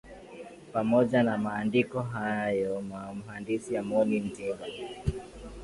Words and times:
Pamoja 0.73 1.23
na 1.23 1.37
maandiko 1.37 2.01
hayo 2.01 2.83
Mhandisi 3.25 3.77
Amoni 3.77 4.19
Ntimba 4.19 4.65